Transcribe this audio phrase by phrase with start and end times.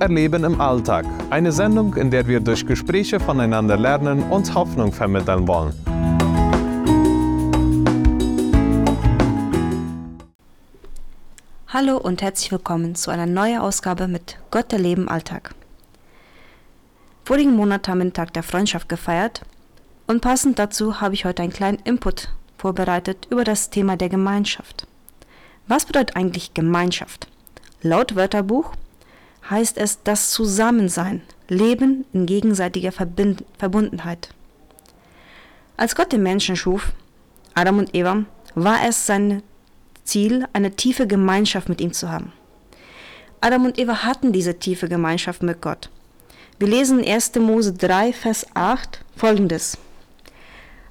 [0.00, 1.06] Erleben im Alltag.
[1.30, 5.72] Eine Sendung, in der wir durch Gespräche voneinander lernen und Hoffnung vermitteln wollen.
[11.68, 15.54] Hallo und herzlich willkommen zu einer neuen Ausgabe mit Gott erleben Alltag.
[17.24, 19.42] Vorigen Monat haben wir den Tag der Freundschaft gefeiert
[20.06, 24.86] und passend dazu habe ich heute einen kleinen Input vorbereitet über das Thema der Gemeinschaft.
[25.66, 27.28] Was bedeutet eigentlich Gemeinschaft?
[27.82, 28.72] Laut Wörterbuch
[29.50, 34.30] heißt es das Zusammensein, Leben in gegenseitiger Verbind Verbundenheit.
[35.76, 36.92] Als Gott den Menschen schuf,
[37.54, 38.24] Adam und Eva,
[38.54, 39.42] war es sein
[40.04, 42.32] Ziel, eine tiefe Gemeinschaft mit ihm zu haben.
[43.40, 45.90] Adam und Eva hatten diese tiefe Gemeinschaft mit Gott.
[46.58, 47.34] Wir lesen in 1.
[47.36, 49.78] Mose 3, Vers 8 folgendes.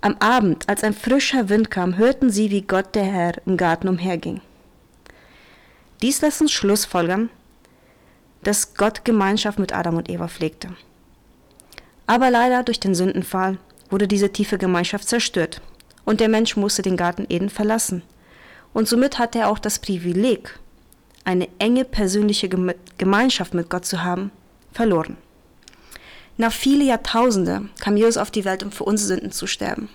[0.00, 3.88] Am Abend, als ein frischer Wind kam, hörten sie, wie Gott der Herr im Garten
[3.88, 4.40] umherging.
[6.00, 7.30] Dies lässt uns schlussfolgern,
[8.48, 10.70] dass Gott Gemeinschaft mit Adam und Eva pflegte.
[12.06, 13.58] Aber leider durch den Sündenfall
[13.90, 15.60] wurde diese tiefe Gemeinschaft zerstört
[16.06, 18.02] und der Mensch musste den Garten Eden verlassen.
[18.72, 20.58] Und somit hatte er auch das Privileg,
[21.24, 22.48] eine enge persönliche
[22.96, 24.30] Gemeinschaft mit Gott zu haben,
[24.72, 25.18] verloren.
[26.38, 29.90] Nach viele Jahrtausende kam Jesus auf die Welt, um für unsere Sünden zu sterben.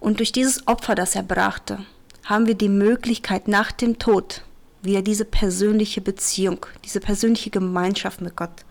[0.00, 1.86] Und durch dieses Opfer, das er brachte,
[2.24, 4.42] haben wir die Möglichkeit, nach dem Tod
[4.82, 8.64] wieder diese persönliche Beziehung, diese persönliche Gemeinschaft mit Gott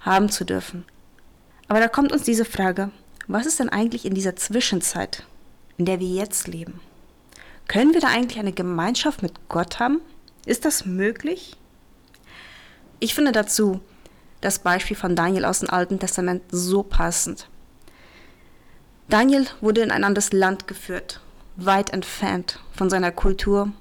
[0.00, 0.84] haben zu dürfen.
[1.68, 2.90] Aber da kommt uns diese Frage,
[3.26, 5.24] was ist denn eigentlich in dieser Zwischenzeit,
[5.78, 6.80] in der wir jetzt leben?
[7.66, 10.00] Können wir da eigentlich eine Gemeinschaft mit Gott haben?
[10.44, 11.56] Ist das möglich?
[13.00, 13.80] Ich finde dazu
[14.40, 17.48] das Beispiel von Daniel aus dem Alten Testament so passend.
[19.08, 21.20] Daniel wurde in ein anderes Land geführt
[21.56, 23.72] weit entfernt von seiner Kultur,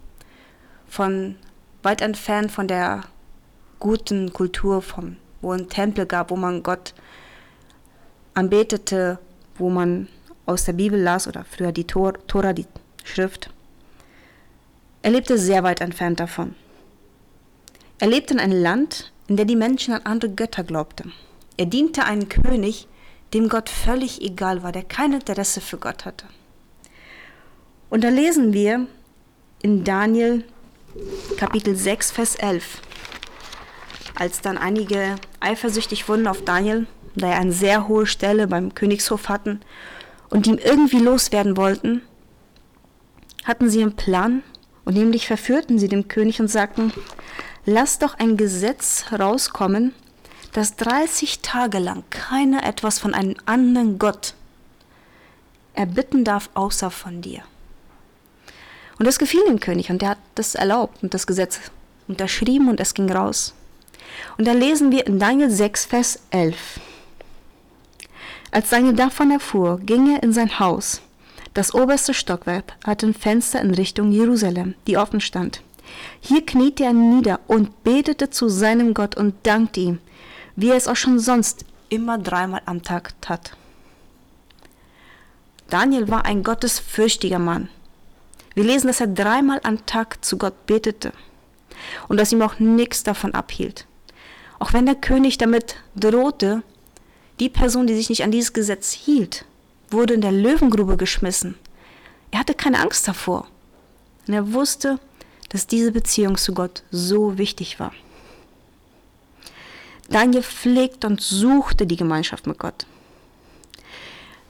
[0.88, 1.36] von
[1.83, 3.03] weit entfernt von der
[3.80, 6.94] guten Kultur, von, wo ein Tempel gab, wo man Gott
[8.33, 9.20] anbetete,
[9.58, 10.08] wo man
[10.45, 12.67] aus der Bibel las oder früher die Tor, Tora, die
[13.04, 13.49] Schrift.
[15.02, 16.55] Er lebte sehr weit entfernt davon.
[17.99, 21.14] Er lebte in einem Land, in dem die Menschen an andere Götter glaubten.
[21.58, 22.88] Er diente einem König,
[23.33, 26.26] dem Gott völlig egal war, der kein Interesse für Gott hatte.
[27.89, 28.88] Und da lesen wir
[29.61, 30.43] in Daniel
[31.38, 32.82] Kapitel 6, Vers 11,
[34.16, 39.28] als dann einige eifersüchtig wurden auf Daniel, da er eine sehr hohe Stelle beim Königshof
[39.28, 39.60] hatten
[40.30, 42.02] und ihm irgendwie loswerden wollten,
[43.44, 44.42] hatten sie einen Plan
[44.86, 46.94] und nämlich verführten sie den König und sagten,
[47.66, 49.94] lass doch ein Gesetz rauskommen,
[50.54, 54.33] dass 30 Tage lang keiner etwas von einem anderen Gott
[55.73, 57.44] erbitten darf, außer von dir.
[58.98, 61.59] Und das gefiel dem König und der hat das erlaubt und das Gesetz
[62.07, 63.53] unterschrieben und es ging raus.
[64.37, 66.79] Und da lesen wir in Daniel 6, Vers 11.
[68.51, 71.01] Als Daniel davon erfuhr, ging er in sein Haus.
[71.53, 75.61] Das oberste Stockwerk hatte ein Fenster in Richtung Jerusalem, die offen stand.
[76.19, 79.99] Hier kniete er nieder und betete zu seinem Gott und dankte ihm,
[80.55, 83.55] wie er es auch schon sonst immer dreimal am Tag tat.
[85.69, 87.69] Daniel war ein gottesfürchtiger Mann.
[88.55, 91.11] Wir lesen, dass er dreimal am Tag zu Gott betete
[92.08, 93.86] und dass ihm auch nichts davon abhielt.
[94.60, 96.64] Auch wenn der König damit drohte,
[97.39, 99.45] die Person, die sich nicht an dieses Gesetz hielt,
[99.92, 101.55] wurde in der Löwengrube geschmissen.
[102.32, 103.48] Er hatte keine Angst davor.
[104.27, 104.99] Und er wusste,
[105.49, 107.94] dass diese Beziehung zu Gott so wichtig war.
[110.10, 112.86] Daniel pflegte und suchte die Gemeinschaft mit Gott.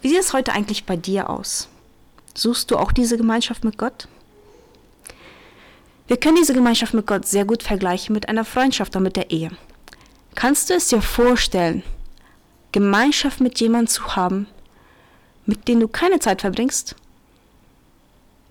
[0.02, 1.70] Wie sieht es heute eigentlich bei dir aus?
[2.38, 4.10] Suchst du auch diese Gemeinschaft mit Gott?
[6.08, 9.32] Wir können diese Gemeinschaft mit Gott sehr gut vergleichen mit einer Freundschaft oder mit der
[9.32, 9.52] Ehe.
[10.36, 11.82] Kannst du es dir vorstellen,
[12.74, 14.48] Gemeinschaft mit jemandem zu haben,
[15.46, 16.96] mit dem du keine Zeit verbringst?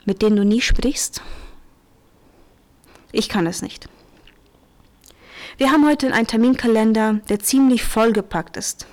[0.06, 1.20] Mit dem du nie sprichst?
[3.12, 3.86] Ich kann es nicht.
[5.58, 8.86] Wir haben heute einen Terminkalender, der ziemlich vollgepackt ist.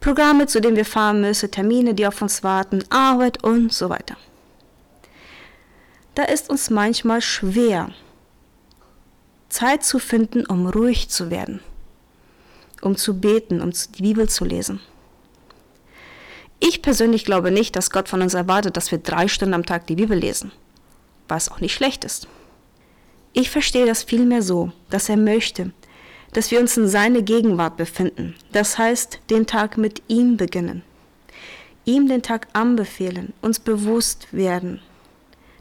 [0.00, 4.16] Programme, zu denen wir fahren müssen, Termine, die auf uns warten, Arbeit und so weiter.
[6.14, 7.90] Da ist uns manchmal schwer,
[9.48, 11.60] Zeit zu finden, um ruhig zu werden,
[12.82, 14.80] um zu beten, um die Bibel zu lesen.
[16.60, 19.86] Ich persönlich glaube nicht, dass Gott von uns erwartet, dass wir drei Stunden am Tag
[19.86, 20.52] die Bibel lesen,
[21.28, 22.26] was auch nicht schlecht ist.
[23.32, 25.70] Ich verstehe das vielmehr so, dass er möchte,
[26.32, 28.34] dass wir uns in seine Gegenwart befinden.
[28.52, 30.82] Das heißt, den Tag mit ihm beginnen.
[31.84, 34.80] Ihm den Tag anbefehlen, uns bewusst werden,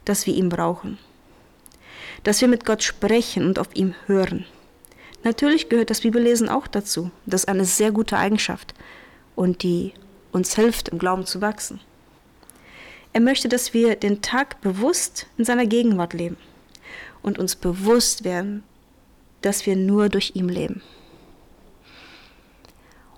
[0.05, 0.97] dass wir ihn brauchen.
[2.23, 4.45] Dass wir mit Gott sprechen und auf ihm hören.
[5.23, 7.11] Natürlich gehört das Bibellesen auch dazu.
[7.25, 8.73] Das ist eine sehr gute Eigenschaft
[9.35, 9.93] und die
[10.31, 11.79] uns hilft, im Glauben zu wachsen.
[13.13, 16.37] Er möchte, dass wir den Tag bewusst in seiner Gegenwart leben
[17.21, 18.63] und uns bewusst werden,
[19.47, 20.81] dass wir nur durch ihn leben.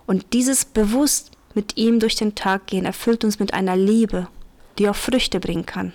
[0.05, 4.27] Und dieses bewusst mit ihm durch den Tag gehen erfüllt uns mit einer Liebe,
[4.77, 5.91] die auch Früchte bringen kann.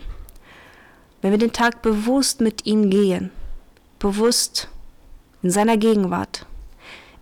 [1.22, 3.30] Wenn wir den Tag bewusst mit ihm gehen,
[4.00, 4.68] bewusst
[5.44, 6.46] in seiner Gegenwart,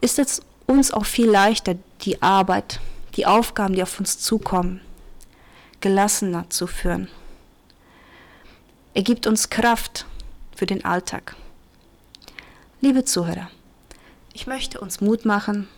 [0.01, 2.81] ist es uns auch viel leichter, die Arbeit,
[3.17, 4.81] die Aufgaben, die auf uns zukommen,
[5.81, 7.09] gelassener zu führen.
[8.95, 10.07] Er gibt uns Kraft
[10.57, 11.37] für den Alltag.
[12.85, 13.49] Liebe Zuhörer,
[14.33, 15.69] ich möchte uns Mut machen,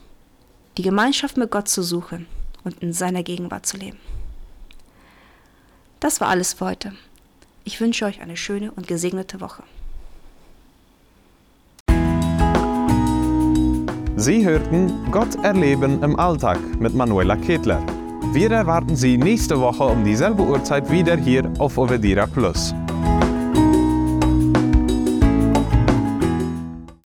[0.79, 2.27] die Gemeinschaft mit Gott zu suchen
[2.65, 3.99] und in seiner Gegenwart zu leben.
[6.01, 6.93] Das war alles für heute.
[7.65, 9.65] Ich wünsche euch eine schöne und gesegnete Woche.
[14.17, 17.85] Sie hörten Gott erleben im Alltag mit Manuela Ketler.
[18.33, 22.75] Wir erwarten Sie nächste Woche um dieselbe Uhrzeit wieder hier auf Ovedira Plus.